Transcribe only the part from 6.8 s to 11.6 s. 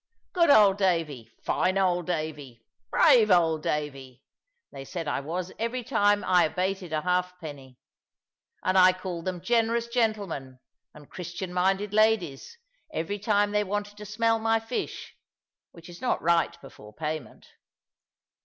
a halfpenny; and I called them generous gentlemen and Christian